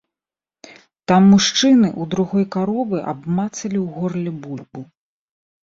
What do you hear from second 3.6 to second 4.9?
ў горле бульбу.